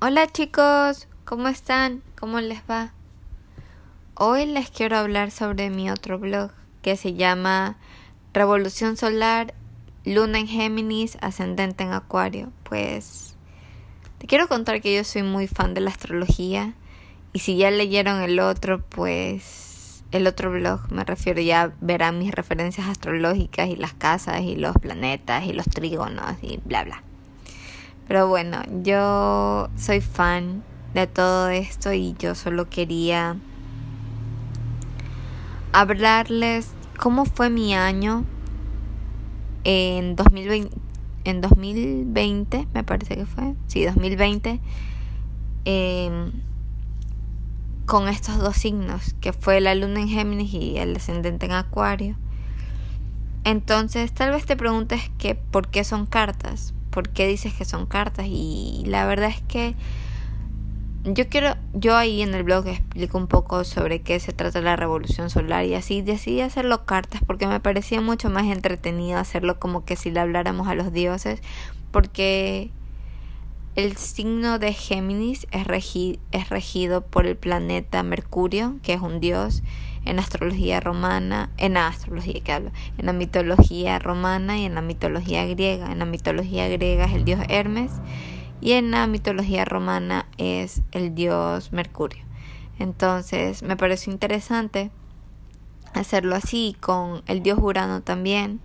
[0.00, 2.04] Hola chicos, ¿cómo están?
[2.16, 2.92] ¿Cómo les va?
[4.14, 7.78] Hoy les quiero hablar sobre mi otro blog que se llama
[8.32, 9.54] Revolución Solar,
[10.04, 12.52] Luna en Géminis, Ascendente en Acuario.
[12.62, 13.34] Pues
[14.18, 16.74] te quiero contar que yo soy muy fan de la astrología
[17.32, 22.30] y si ya leyeron el otro, pues el otro blog, me refiero ya verán mis
[22.30, 27.02] referencias astrológicas y las casas y los planetas y los trígonos y bla bla.
[28.08, 30.62] Pero bueno, yo soy fan
[30.94, 33.36] de todo esto y yo solo quería
[35.72, 38.24] hablarles cómo fue mi año
[39.64, 40.74] en 2020,
[41.24, 44.60] en 2020 me parece que fue, sí, 2020.
[45.66, 46.32] Eh,
[47.88, 52.16] con estos dos signos, que fue la luna en Géminis y el descendente en Acuario.
[53.44, 57.86] Entonces, tal vez te preguntes que por qué son cartas, por qué dices que son
[57.86, 58.26] cartas.
[58.28, 59.76] Y la verdad es que
[61.04, 64.74] yo quiero, yo ahí en el blog explico un poco sobre qué se trata la
[64.74, 69.84] revolución solar y así decidí hacerlo cartas porque me parecía mucho más entretenido hacerlo como
[69.84, 71.40] que si le habláramos a los dioses
[71.92, 72.72] porque
[73.76, 75.68] el signo de Géminis es,
[76.32, 79.62] es regido por el planeta Mercurio, que es un dios
[80.08, 84.82] en astrología romana, en la astrología que hablo, en la mitología romana y en la
[84.82, 85.92] mitología griega.
[85.92, 87.92] En la mitología griega es el dios Hermes
[88.60, 92.24] y en la mitología romana es el dios Mercurio.
[92.78, 94.90] Entonces me pareció interesante
[95.94, 98.60] hacerlo así con el dios Urano también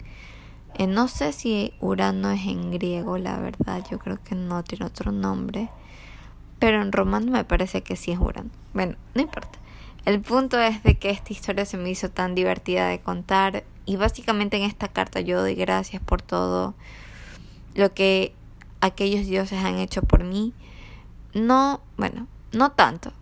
[0.75, 4.85] eh, no sé si Urano es en griego, la verdad, yo creo que no tiene
[4.85, 5.69] otro nombre.
[6.59, 8.49] Pero en romano me parece que sí es Urano.
[8.73, 9.59] Bueno, no importa.
[10.05, 13.95] El punto es de que esta historia se me hizo tan divertida de contar y
[13.95, 16.73] básicamente en esta carta yo doy gracias por todo
[17.73, 18.33] lo que
[18.81, 20.53] aquellos dioses han hecho por mí.
[21.33, 23.13] No, bueno, no tanto.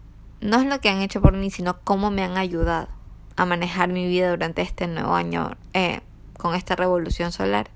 [0.42, 2.88] No es lo que han hecho por mí, sino cómo me han ayudado
[3.36, 6.02] a manejar mi vida durante este nuevo año, eh,
[6.38, 7.70] con esta revolución solar.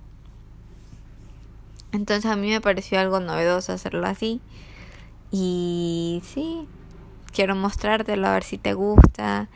[1.91, 4.41] Entonces a mí me pareció algo novedoso hacerlo así.
[5.31, 6.67] Y sí,
[7.35, 9.49] quiero mostrártelo a ver si te gusta,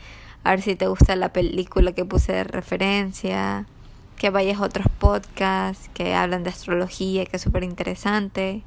[0.43, 3.67] a ver si te gusta la película que puse de referencia,
[4.17, 8.63] que vayas a otros podcasts que hablan de astrología, que es súper interesante.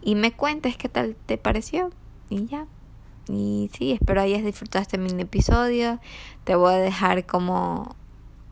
[0.00, 1.90] Y me cuentes qué tal te pareció.
[2.30, 2.66] Y ya.
[3.28, 6.00] Y sí, espero hayas disfrutado este mini episodio.
[6.44, 7.94] Te voy a dejar como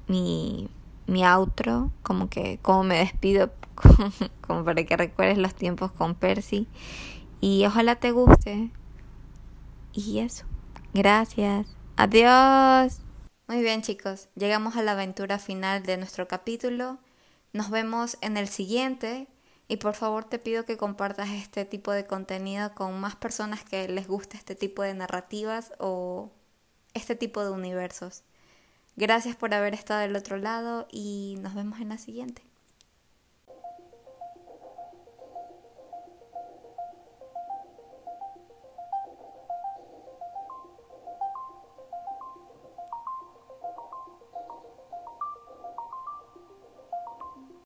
[0.06, 0.68] mi
[1.06, 3.50] mi outro, como que como me despido,
[4.46, 6.68] como para que recuerdes los tiempos con Percy.
[7.40, 8.70] Y ojalá te guste.
[9.92, 10.44] Y eso.
[10.94, 11.76] Gracias.
[11.96, 13.00] Adiós.
[13.46, 16.98] Muy bien chicos, llegamos a la aventura final de nuestro capítulo.
[17.52, 19.28] Nos vemos en el siguiente.
[19.66, 23.86] Y por favor te pido que compartas este tipo de contenido con más personas que
[23.86, 26.32] les guste este tipo de narrativas o
[26.92, 28.24] este tipo de universos.
[28.96, 32.49] Gracias por haber estado del otro lado y nos vemos en la siguiente.